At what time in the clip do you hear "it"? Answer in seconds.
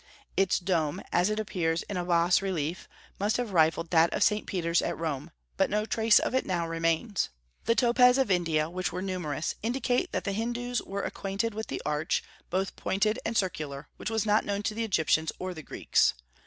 1.29-1.39, 6.33-6.43